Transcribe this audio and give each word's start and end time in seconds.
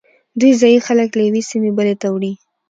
دوی 0.39 0.53
ځایی 0.61 0.85
خلک 0.87 1.09
له 1.17 1.21
یوې 1.29 1.41
سیمې 1.49 1.71
بلې 1.77 1.95
ته 2.01 2.07
وړي 2.15 2.33